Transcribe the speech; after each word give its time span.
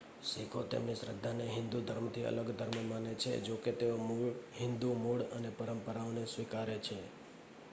શીખો 0.23 0.61
તેમની 0.65 0.95
શ્રદ્ધાને 0.95 1.45
હિંદુ 1.49 1.81
ધર્મથી 1.83 2.25
અલગ 2.25 2.49
ધર્મ 2.53 2.85
માને 2.85 3.11
છે 3.15 3.31
જોકે 3.41 3.71
તેઓ 3.73 3.95
હિંદુ 4.57 4.89
મૂળ 4.95 5.21
અને 5.31 5.49
પરંપરાઓને 5.51 6.23
સ્વીકારે 6.27 6.77
છે 6.79 6.97